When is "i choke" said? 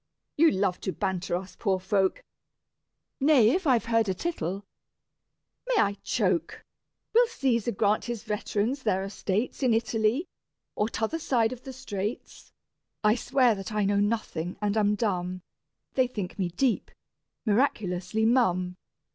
5.79-6.65